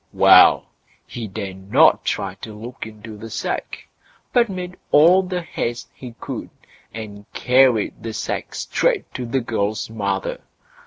[0.13, 0.65] Well,
[1.05, 3.87] he dared not try to look into the sack,
[4.33, 6.49] but made all the haste he could,
[6.91, 10.41] and carried the sack straight to the girl's mother.